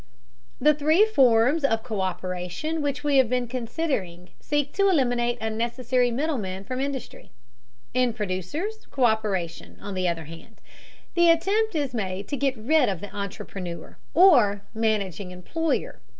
[0.59, 6.63] The three forms of co÷peration which we have been considering seek to eliminate unnecessary middlemen
[6.63, 7.29] from industry.
[7.93, 10.59] In producers' co÷peration, on the other hand,
[11.13, 16.01] the attempt is made to get rid of the entrepreneur, or managing employer.